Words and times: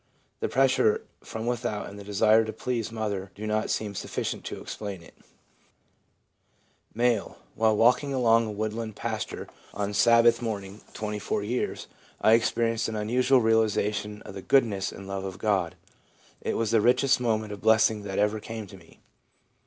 The 0.39 0.49
pressure 0.49 1.03
from 1.23 1.45
without 1.45 1.87
and 1.87 1.99
the 1.99 2.03
desire 2.03 2.43
to 2.45 2.51
please 2.51 2.91
mother 2.91 3.29
do 3.35 3.45
not 3.45 3.69
seem 3.69 3.93
sufficient 3.93 4.43
to 4.45 4.59
explain 4.59 5.03
it/ 5.03 5.13
M. 6.99 7.35
% 7.45 7.53
While 7.53 7.77
walking 7.77 8.11
along 8.11 8.47
a 8.47 8.51
woodland 8.51 8.95
pasture 8.95 9.47
one 9.73 9.93
Sabbath 9.93 10.39
20o 10.39 10.39
THE 10.39 10.39
PSYCHOLOGY 10.39 10.39
OF 10.39 10.41
RELIGION 10.41 10.45
morning 10.47 10.83
(24 10.95 11.43
years) 11.43 11.87
I 12.19 12.33
experienced 12.33 12.89
an 12.89 12.95
unusual 12.95 13.41
realisa 13.41 13.93
tion 13.93 14.21
of 14.23 14.33
the 14.33 14.41
goodness 14.41 14.91
and 14.91 15.07
love 15.07 15.23
of 15.23 15.37
God. 15.37 15.75
It 16.41 16.57
was 16.57 16.71
the 16.71 16.81
richest 16.81 17.19
moment 17.19 17.53
of 17.53 17.61
blessing 17.61 18.01
that 18.01 18.17
ever 18.17 18.39
came 18.39 18.65
to 18.65 18.77
me.' 18.77 19.01